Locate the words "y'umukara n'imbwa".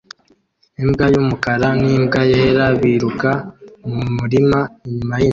1.13-2.21